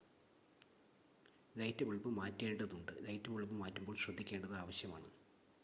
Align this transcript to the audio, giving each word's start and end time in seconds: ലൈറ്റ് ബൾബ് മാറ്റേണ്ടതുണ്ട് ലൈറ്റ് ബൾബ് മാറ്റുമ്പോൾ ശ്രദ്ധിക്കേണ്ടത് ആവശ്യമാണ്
ലൈറ്റ് 1.55 1.85
ബൾബ് 1.85 2.09
മാറ്റേണ്ടതുണ്ട് 2.17 2.93
ലൈറ്റ് 3.07 3.31
ബൾബ് 3.31 3.57
മാറ്റുമ്പോൾ 3.61 3.97
ശ്രദ്ധിക്കേണ്ടത് 3.97 4.55
ആവശ്യമാണ് 4.55 5.09